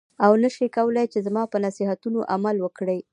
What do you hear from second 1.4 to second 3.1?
په نصیحتونو عمل وکړې.